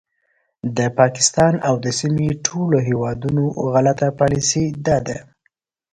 د 0.77 0.79
پاکستان 0.99 1.53
او 1.67 1.75
د 1.85 1.87
سیمې 1.99 2.29
ټولو 2.45 2.77
هیوادونو 2.89 3.43
غلطه 3.73 4.07
پالیسي 4.19 4.65
دا 4.85 4.97
ده 5.07 5.17